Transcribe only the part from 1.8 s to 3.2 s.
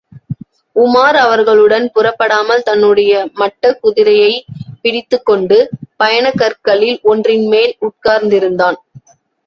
புறப்படாமல் தன்னுடைய